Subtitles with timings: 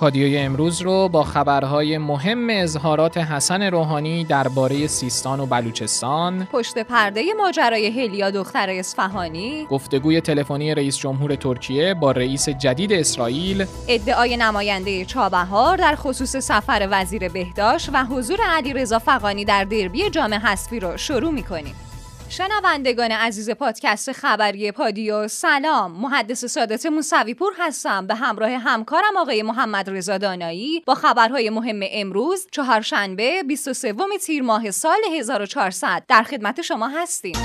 [0.00, 7.24] پادیوی امروز رو با خبرهای مهم اظهارات حسن روحانی درباره سیستان و بلوچستان پشت پرده
[7.38, 15.04] ماجرای هلیا دختر اصفهانی گفتگوی تلفنی رئیس جمهور ترکیه با رئیس جدید اسرائیل ادعای نماینده
[15.04, 20.96] چابهار در خصوص سفر وزیر بهداشت و حضور علیرضا فقانی در دربی جام حذفی رو
[20.96, 21.89] شروع می‌کنیم.
[22.30, 25.92] شنوندگان عزیز پادکست خبری پادیو سلام.
[25.92, 28.06] محدث سادات موسوی پور هستم.
[28.06, 34.70] به همراه همکارم آقای محمد رضا دانایی با خبرهای مهم امروز چهارشنبه 23 تیر ماه
[34.70, 37.36] سال 1400 در خدمت شما هستیم.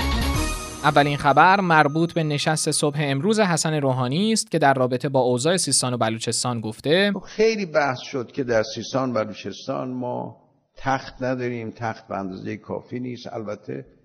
[0.84, 5.56] اولین خبر مربوط به نشست صبح امروز حسن روحانی است که در رابطه با اوضاع
[5.56, 10.36] سیستان و بلوچستان گفته خب خیلی بحث شد که در سیستان و بلوچستان ما
[10.76, 13.26] تخت نداریم تخت به اندازه کافی نیست.
[13.32, 13.95] البته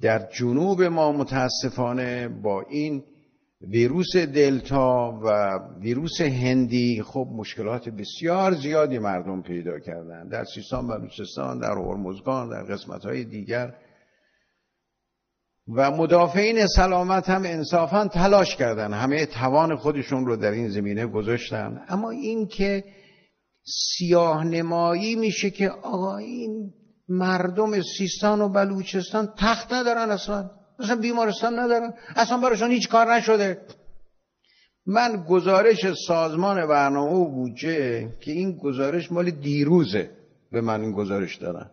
[0.00, 3.04] در جنوب ما متاسفانه با این
[3.60, 10.28] ویروس دلتا و ویروس هندی خب مشکلات بسیار زیادی مردم پیدا کردن.
[10.28, 13.74] در سیستان و بلوچستان در هرمزگان در قسمت های دیگر.
[15.74, 18.92] و مدافعین سلامت هم انصافا تلاش کردن.
[18.92, 21.84] همه توان خودشون رو در این زمینه گذاشتن.
[21.88, 22.84] اما این که
[23.64, 26.72] سیاه نمایی میشه که آقا این
[27.08, 30.50] مردم سیستان و بلوچستان تخت ندارن اصلا.
[30.78, 31.94] اصلا بیمارستان ندارن.
[32.16, 33.60] اصلا براشون هیچ کار نشده.
[34.86, 40.10] من گزارش سازمان برنامه و بودجه که این گزارش مال دیروزه
[40.52, 41.70] به من این گزارش دارن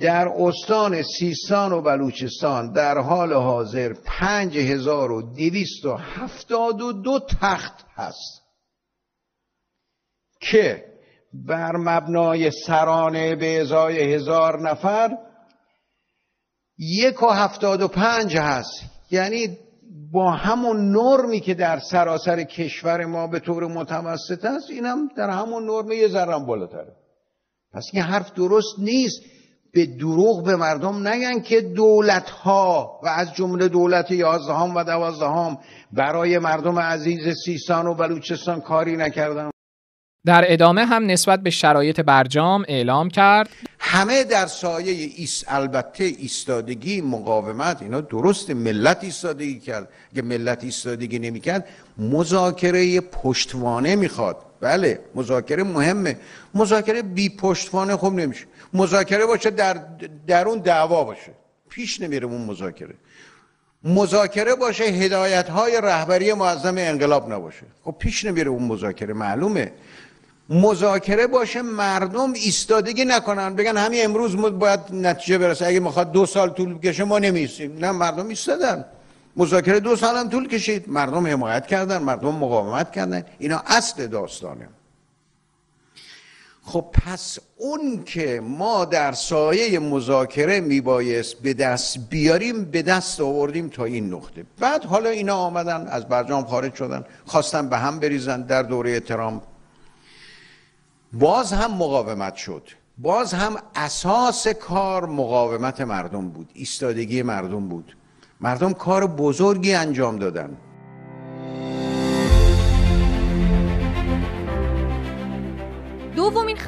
[0.00, 6.92] در استان سیستان و بلوچستان در حال حاضر پنج هزار و دویست و هفتاد و
[6.92, 8.42] دو تخت هست
[10.40, 10.84] که
[11.46, 15.10] بر مبنای سرانه به ازای هزار نفر
[16.78, 18.82] یک و هفتاد و پنج هست.
[19.10, 19.58] یعنی
[20.12, 25.64] با همون نرمی که در سراسر کشور ما به طور متوسط است اینم در همون
[25.64, 26.92] نرم یه ذرم بالاتره.
[27.72, 29.22] پس این حرف درست نیست.
[29.76, 35.58] به دروغ به مردم نگن که دولت ها و از جمله دولت یازدهم و دوازدهم
[35.92, 39.50] برای مردم عزیز سیستان و بلوچستان کاری نکردن.
[40.26, 43.48] در ادامه هم نسبت به شرایط برجام اعلام کرد.
[43.78, 49.88] همه در سایه ایست البته ایستادگی مقاومت اینا درست ملت ایستادگی کرد.
[50.12, 54.36] اگه ملت ایستادگی نمی‌کرد مذاکره پشتوانه می‌خواد.
[54.60, 56.16] بله مذاکره مهمه.
[56.54, 58.44] مذاکره بی پشتوانه خوب نمیشه.
[58.72, 59.80] مذاکره باشه در
[60.26, 61.32] درون دعوا باشه.
[61.70, 62.94] پیش نمیره اون مذاکره.
[63.84, 67.66] مذاکره باشه هدایت های رهبری معظم انقلاب نباشه.
[67.84, 69.72] خب پیش نمیره اون مذاکره معلومه.
[70.48, 73.54] مذاکره باشه مردم ایستادگی نکنن.
[73.54, 75.66] بگن همین امروز باید نتیجه برسه.
[75.66, 78.84] اگه می‌خواد دو سال طول بکشه ما نمیستیم نه مردم ایستادن.
[79.36, 80.88] مذاکره دو سال هم طول کشید.
[80.88, 83.24] مردم حمایت کردن مردم مقاومت کردن.
[83.38, 84.68] اینا اصل داستانه.
[86.62, 93.68] خب پس اون که ما در سایه مذاکره میبایست به دست بیاریم به دست آوردیم
[93.68, 94.44] تا این نقطه.
[94.60, 99.42] بعد حالا اینا آمدن از برجام خارج شدن خواستن به هم بریزن در دوره ترامپ.
[101.12, 102.68] باز هم مقاومت شد.
[102.98, 106.50] باز هم اساس کار مقاومت مردم بود.
[106.54, 107.96] ایستادگی مردم بود.
[108.40, 110.56] مردم کار بزرگی انجام دادن.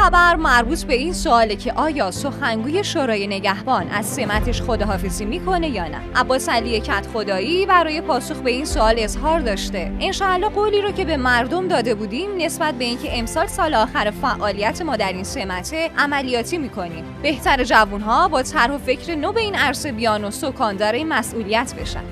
[0.08, 5.88] خبر مربوط به این سواله که آیا سخنگوی شورای نگهبان از سمتش خداحافظی می‌کنه یا
[5.88, 9.92] نه؟ عباس علی کت خدایی برای پاسخ به این سوال اظهار داشته.
[10.00, 14.82] انشاءالله قولی رو که به مردم داده بودیم نسبت به اینکه امسال سال آخر فعالیت
[14.82, 17.04] ما در این سمته عملیاتی می‌کنیم.
[17.22, 22.04] بهتر جوونها با طرح و فکر نو به این عرصه بیان و سکاندار مسئولیت بشن.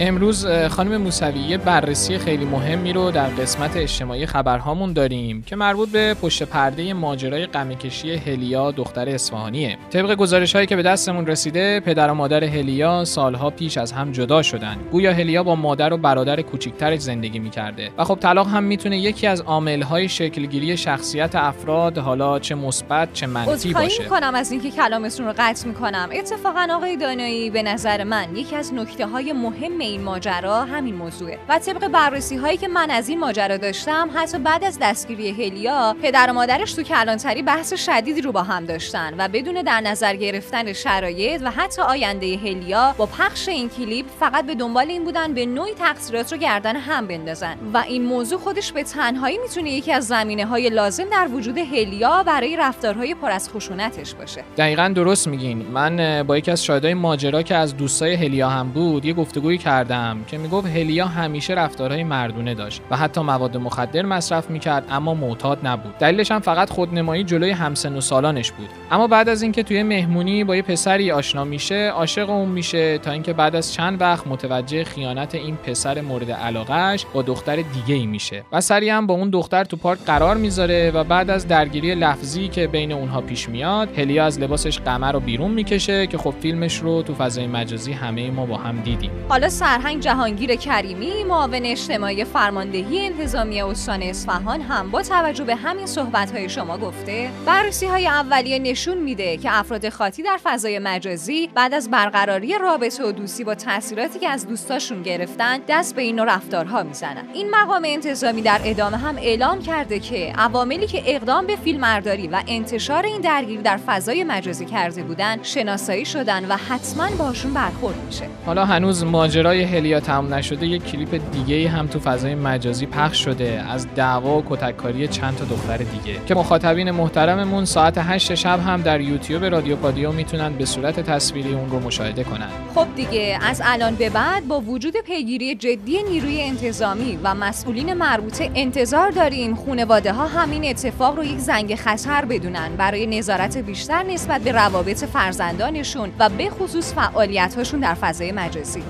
[0.00, 6.14] امروز خانم موسوی بررسی خیلی مهمی رو در قسمت اجتماعی خبرهامون داریم که مربوط به
[6.14, 9.78] پشت پرده ماجرای غمکشی هلیا دختر اصفهانیه.
[9.90, 14.12] طبق گزارش هایی که به دستمون رسیده پدر و مادر هلیا سالها پیش از هم
[14.12, 14.76] جدا شدن.
[14.92, 17.90] گویا هلیا با مادر و برادر کوچیکترش زندگی می‌کرده.
[17.98, 23.26] و خب طلاق هم می‌تونه یکی از عاملهای شکلگیری شخصیت افراد حالا چه مثبت چه
[23.26, 24.02] منفی باشه.
[24.02, 26.08] می‌کنم از اینکه کلامتون رو قطع می‌کنم.
[26.12, 31.38] اتفاقا آقای دانایی به نظر من یکی از نکته های مهم این ماجرا همین موضوعه.
[31.48, 35.96] و طبق بررسی هایی که من از این ماجرا داشتم حتی بعد از دستگیری هلیا
[36.02, 40.16] پدر و مادرش تو کلانتری بحث شدیدی رو با هم داشتن و بدون در نظر
[40.16, 45.34] گرفتن شرایط و حتی آینده هلیا با پخش این کلیپ فقط به دنبال این بودن
[45.34, 47.56] به نوعی تقصیرات رو گردن هم بندازن.
[47.74, 52.22] و این موضوع خودش به تنهایی می‌تونه یکی از زمینه های لازم در وجود هلیا
[52.22, 54.44] برای رفتارهای پر از خشونتش باشه.
[54.56, 55.66] دقیقا درست میگین.
[55.72, 60.24] من با یکی از شاهدای ماجرا که از دوستای هلیا هم بود یه گفتگویی کردم
[60.26, 65.66] که می‌گفت هلیا همیشه رفتارهای مردونه داشت و حتی مواد مخدر مصرف می‌کرد اما معتاد
[65.66, 65.98] نبود.
[65.98, 68.68] دلیلش هم فقط خودنمایی جلوی همسن و سالانش بود.
[68.90, 73.10] اما بعد از اینکه توی مهمونی با یه پسری آشنا میشه عاشق اون میشه تا
[73.10, 78.06] اینکه بعد از چند وقت متوجه خیانت این پسر مورد علاقهش با دختر دیگه ای
[78.06, 81.94] میشه و سری هم با اون دختر تو پارک قرار می‌ذاره و بعد از درگیری
[81.94, 86.34] لفظی که بین اونها پیش میاد هلیا از لباسش قمر رو بیرون می‌کشه که خب
[86.40, 89.10] فیلمش رو تو فضای مجازی همه ما با هم دیدیم.
[89.28, 95.86] حالا سرهنگ جهانگیر کریمی معاون اجتماعی فرماندهی انتظامی استان اصفهان هم با توجه به همین
[95.86, 101.74] صحبت شما گفته بررسی های اولیه نشون میده که افراد خاطی در فضای مجازی بعد
[101.74, 106.82] از برقراری رابطه و دوستی با تاثیراتی که از دوستاشون گرفتن دست به این رفتارها
[106.82, 107.24] می‌زنن.
[107.34, 112.42] این مقام انتظامی در ادامه هم اعلام کرده که عواملی که اقدام به فیلمبرداری و
[112.48, 118.24] انتشار این درگیری در فضای مجازی کرده بودن شناسایی شدن و حتما باشون برخورد میشه.
[118.46, 123.64] حالا هنوز ماجرای هلیا تمام نشده یک کلیپ دیگه هم تو فضای مجازی پخش شده
[123.70, 126.20] از دعوا و کتککاری چند تا دختر دیگه.
[126.26, 131.54] که مخاطبین محترممون ساعت 8 شب هم در یوتیوب رادیو پادیو می‌تونن به صورت تصویری
[131.54, 132.48] اون رو مشاهده کنن.
[132.74, 138.50] خب دیگه از الان به بعد با وجود پیگیری جدی نیروی انتظامی و مسئولین مربوطه
[138.54, 142.76] انتظار داریم خونواده ها همین اتفاق رو یک زنگ خطر بدونن.
[142.76, 148.82] برای نظارت بیشتر نسبت به روابط فرزندانشون و به خصوص فعالیت هاشون در فضای مجازی.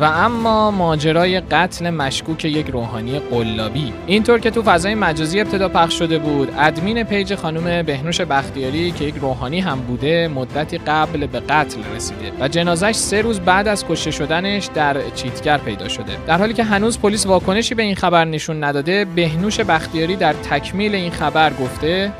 [0.00, 3.92] و اما ماجرای قتل مشکوک یک روحانی قلابی.
[4.06, 9.04] اینطور که تو فضای مجازی ابتدا پخش شده بود ادمین پیج خانم بهنوش بختیاری که
[9.04, 13.86] یک روحانی هم بوده مدتی قبل به قتل رسیده و جنازش سه روز بعد از
[13.86, 16.12] کشته شدنش در چیتگر پیدا شده.
[16.26, 20.94] در حالی که هنوز پلیس واکنشی به این خبر نشون نداده بهنوش بختیاری در تکمیل
[20.94, 22.12] این خبر گفته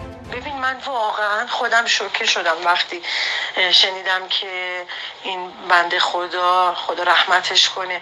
[0.66, 3.02] من واقعا خودم شوکه شدم وقتی
[3.70, 4.86] شنیدم که
[5.22, 8.00] این بنده خدا خدا رحمتش کنه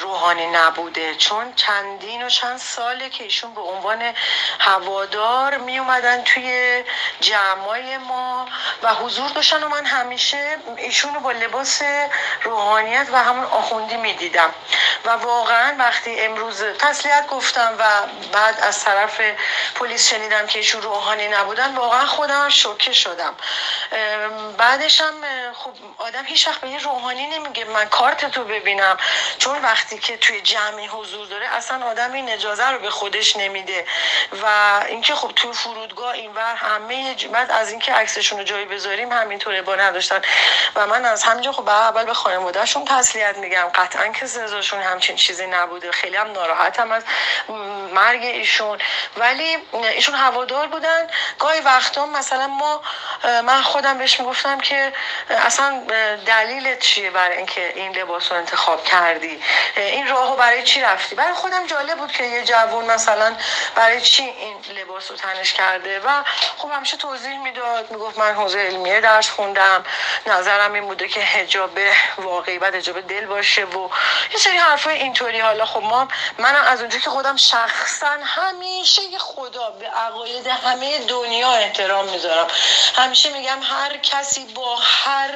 [0.00, 1.14] روحانی نبوده.
[1.14, 4.14] چون چندین و چند ساله که ایشون به عنوان
[4.58, 6.84] هوادار می اومدن توی
[7.20, 8.48] جمعای ما
[8.82, 11.82] و حضور داشتن و من همیشه ایشون رو با لباس
[12.42, 14.50] روحانیت و همون آخوندی می دیدم
[15.04, 17.84] و واقعا وقتی امروز تسلیت گفتم و
[18.32, 19.20] بعد از طرف
[19.74, 23.34] پلیس شنیدم که ایشون روحانی نبودن واقعا خودم شوکه شدم.
[24.58, 25.14] بعدش هم
[25.58, 28.96] خب آدم هیچ وقت به یه روحانی نمیگه من کارت تو ببینم.
[29.38, 33.86] چون وقتی که توی جمعی حضور داره اصلا آدم این اجازه رو به خودش نمیده.
[34.42, 34.46] و
[34.88, 39.74] اینکه خب توی فرودگاه اینور همه بعد از اینکه عکسشون رو جایی بذاریم همینطوره با
[39.74, 40.22] نداشتن.
[40.76, 43.68] و من از همینجا خب اول به خانوادهشون تسلیت میگم.
[43.74, 45.92] قطعا که سزاشون همچین چیزی نبوده.
[45.92, 47.02] خیلی هم ناراحتم از
[47.94, 48.78] مرگ ایشون.
[49.16, 51.06] ولی ایشون هوادار بودن.
[51.38, 52.82] گاهی وقتا مثلا ما
[53.22, 54.92] من خودم بهش می‌گفتم که
[55.46, 55.82] اصلا
[56.26, 59.42] دلیلت چیه برای اینکه این لباس رو انتخاب کردی؟
[59.76, 63.36] این راهو برای چی رفتی؟ برای خودم جالب بود که یه جوون مثلا
[63.74, 66.22] برای چی این لباس رو تنش کرده و
[66.56, 69.84] خب همیشه توضیح می‌داد می‌گفت من حوزه علمیه درس خوندم
[70.26, 71.78] نظرم این بوده که حجاب
[72.18, 73.88] واقعی بعد حجاب دل باشه و
[74.32, 75.40] یه سری حرفای اینطوری.
[75.40, 76.08] حالا خب ما
[76.38, 82.46] منم از اونجا که خودم شخصا همیشه خدا به عقاید همه دنیا احترام می‌ذارم.
[82.96, 85.35] همیشه میگم هر کسی با هر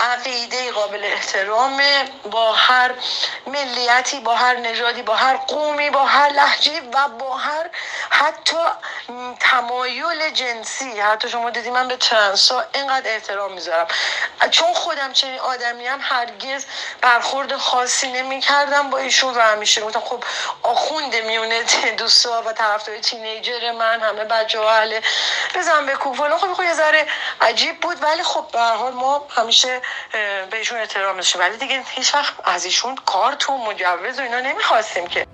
[0.00, 2.94] عقیده قابل احترامه با هر
[3.46, 7.70] ملیتی با هر نژادی با هر قومی با هر لحجه و با هر
[8.10, 8.56] حتی
[9.40, 11.00] تمایل جنسی.
[11.00, 13.86] حتی شما دیدی من به ترنسا اینقدر احترام می‌ذارم.
[14.50, 16.66] چون خودم چنین آدمی هم هرگز
[17.00, 20.24] برخورد خاصی نمی کردم با ایشون و همیشه گفتم خب
[20.62, 21.62] آخونده میونه
[21.98, 24.80] دوستا و طرفدار تینیجر من همه بچه ها
[25.54, 27.06] بزن به کوفالون خب یه ذره
[27.40, 29.80] عجیب بود ولی خب به حال ما همیشه
[30.50, 35.06] بهشون احترام داشتیم ولی دیگه هیچ وقت از ایشون کارت و مجوز و اینا نمی‌خواستیم
[35.06, 35.26] که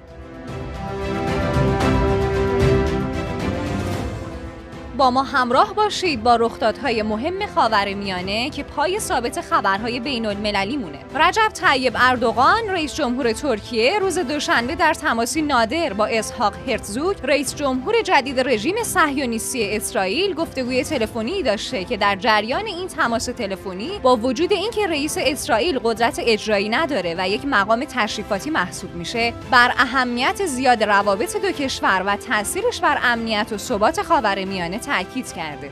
[4.96, 10.98] با ما همراه باشید با رخدادهای مهم خاورمیانه که پای ثابت خبرهای بین المللی مونه.
[11.14, 17.54] رجب طیب اردوغان رئیس جمهور ترکیه روز دوشنبه در تماسی نادر با اسحاق هرتزوگ رئیس
[17.54, 24.16] جمهور جدید رژیم صهیونیستی اسرائیل گفتگوی تلفنی داشته که در جریان این تماس تلفنی با
[24.16, 30.46] وجود اینکه رئیس اسرائیل قدرت اجرایی نداره و یک مقام تشریفاتی محسوب میشه بر اهمیت
[30.46, 35.70] زیاد روابط دو کشور و تاثیرش بر امنیت و ثبات خاورمیانه تاکید کرده.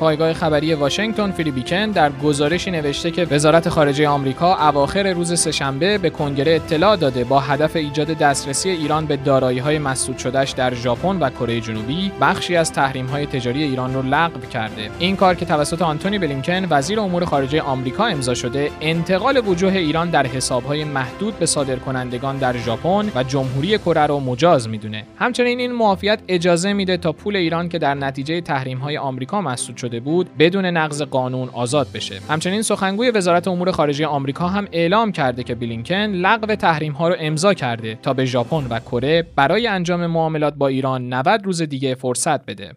[0.00, 5.98] پایگاه خبری واشنگتن فری بیکن در گزارشی نوشته که وزارت خارجه آمریکا اواخر روز سهشنبه
[5.98, 11.18] به کنگره اطلاع داده با هدف ایجاد دسترسی ایران به دارایی‌های مسدود شدهش در ژاپن
[11.18, 14.90] و کره جنوبی بخشی از تحریم‌های تجاری ایران را لغو کرده.
[14.98, 20.10] این کار که توسط آنتونی بلینکن وزیر امور خارجه آمریکا امضا شده، انتقال وجوه ایران
[20.10, 25.04] در حساب‌های محدود به صادرکنندگان در ژاپن و جمهوری کره را مجاز می‌دونه.
[25.18, 30.00] همچنین این معافیت اجازه میده تا پول ایران که در نتیجه تحریم‌های آمریکا مسدود شده
[30.00, 32.20] بود، بدون نقض قانون آزاد بشه.
[32.28, 37.54] همچنین سخنگوی وزارت امور خارجه آمریکا هم اعلام کرده که بلینکن لغو تحریم‌ها را امضا
[37.54, 42.46] کرده تا به ژاپن و کره برای انجام معاملات با ایران 90 روز دیگه فرصت
[42.46, 42.72] بده.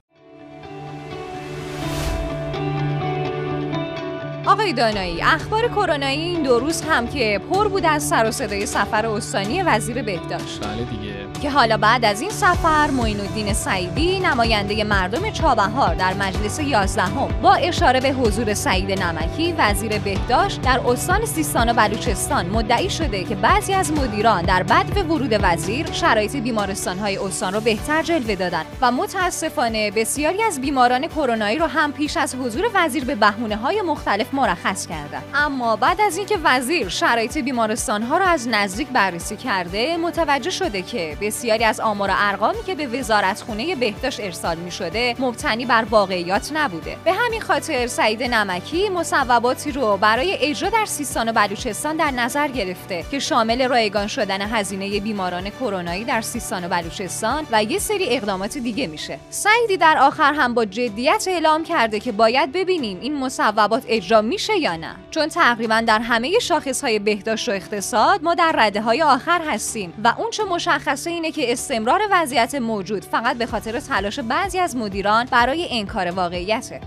[4.46, 8.66] آقای دانایی اخبار کرونایی این دو روز هم که پر بود از سر و صدای
[8.66, 14.20] سفر استانی وزیر بهداشت بله دیگه که حالا بعد از این سفر معین الدین سعیدی
[14.20, 20.62] نماینده مردم چابهار در مجلس 11 هم با اشاره به حضور سعید نمکی وزیر بهداشت
[20.62, 25.92] در استان سیستان و بلوچستان مدعی شده که بعضی از مدیران در بدو ورود وزیر
[25.92, 31.92] شرایط بیمارستانهای استان رو بهتر جلوه دادن و متاسفانه بسیاری از بیماران کرونایی رو هم
[31.92, 36.90] پیش از حضور وزیر به بهونه های مختلف مرخص کردن اما بعد از اینکه وزیر
[36.90, 42.14] شرایط بیمارستان ها را از نزدیک بررسی کرده متوجه شده که بسیاری از آمار و
[42.18, 46.98] ارقامی که به وزارتخونه بهداشت ارسال می شده مبتنی بر واقعیات نبوده.
[47.06, 52.48] به همین خاطر سعید نمکی مصوباتی رو برای اجرا در سیستان و بلوچستان در نظر
[52.48, 58.06] گرفته که شامل رایگان شدن هزینه بیماران کرونایی در سیستان و بلوچستان و یه سری
[58.10, 59.20] اقدامات دیگه میشه.
[59.30, 64.58] سعیدی در آخر هم با جدیت اعلام کرده که باید ببینیم این مصوبات اجرا میشه
[64.58, 64.96] یا نه.
[65.12, 69.94] چون تقریبا در همه شاخص های بهداشت و اقتصاد ما در رده های آخر هستیم
[70.04, 74.76] و اون چه مشخصه اینه که استمرار وضعیت موجود فقط به خاطر تلاش بعضی از
[74.76, 76.82] مدیران برای انکار واقعیته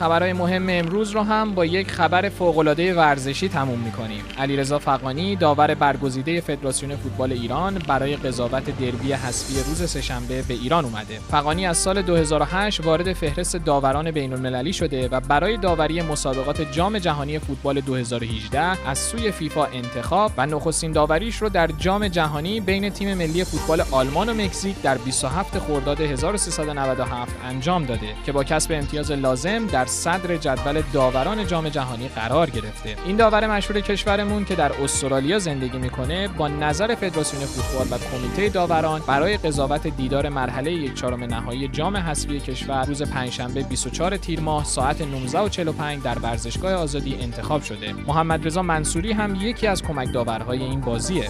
[0.00, 4.24] خبرهای مهم امروز رو هم با یک خبر فوق‌العاده ورزشی تموم می‌کنیم.
[4.38, 10.84] علیرضا فقانی داور برگزیده فدراسیون فوتبال ایران برای قضاوت دربی حذفی روز سهشنبه به ایران
[10.84, 11.18] اومده.
[11.30, 17.38] فقانی از سال 2008 وارد فهرست داوران بین‌المللی شده و برای داوری مسابقات جام جهانی
[17.38, 23.14] فوتبال 2018 از سوی فیفا انتخاب و نخستین داوریش رو در جام جهانی بین تیم
[23.14, 29.10] ملی فوتبال آلمان و مکزیک در 27 خرداد 1397 انجام داده که با کسب امتیاز
[29.10, 32.96] لازم در صدر جدول داوران جام جهانی قرار گرفته.
[33.06, 38.48] این داور مشهور کشورمون که در استرالیا زندگی می‌کنه با نظر فدراسیون فوتبال و کمیته
[38.48, 44.40] داوران برای قضاوت دیدار مرحله یک چهارم نهایی جام حذفی کشور روز پنجشنبه 24 تیر
[44.40, 47.92] ماه ساعت 19:45 در ورزشگاه آزادی انتخاب شده.
[47.92, 51.28] محمد رضا منصوری هم یکی از کمک داورهای این بازیه.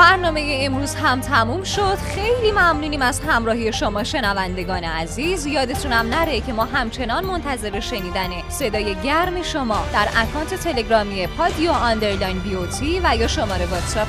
[0.00, 1.96] برنامه امروز هم تموم شد.
[1.96, 5.46] خیلی ممنونیم از همراهی شما شنوندگان عزیز.
[5.46, 12.38] یادتونم نره که ما همچنان منتظر شنیدن صدای گرم شما در account تلگرامی پادیو underline
[12.38, 14.08] BOT و یا شماره واتساپ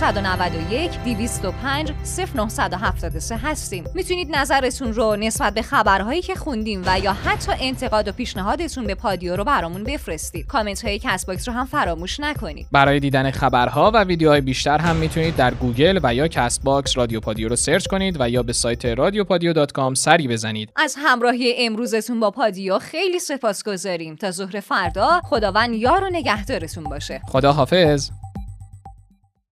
[0.00, 1.92] 0991 205
[2.34, 3.84] 0973 هستیم.
[3.94, 8.94] می‌تونید نظرتون رو نسبت به خبرهایی که خوندیم و یا حتی انتقاد و پیشنهادتون به
[8.94, 10.46] پادیو رو برامون بفرستید.
[10.46, 12.66] کامنت های Castbox رو هم فراموش نکنید.
[12.72, 17.48] برای دیدن خبرها و ویدیوهای بیشتر هم می‌تونید در گوگل و یا Castbox رادیو پادیو
[17.48, 20.72] رو search کنید و یا به سایت رادیوپادیو.com سری بزنید.
[20.76, 24.16] از همراهی امروزتون با پادیو خیلی سپاسگزاریم.
[24.16, 27.20] تا ظهر فردا خداوند یار و نگهدارتون باشه.
[27.28, 28.10] خدا حافظ